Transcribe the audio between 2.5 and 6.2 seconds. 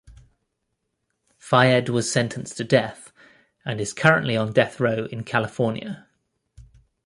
to death, and is currently on death row in California.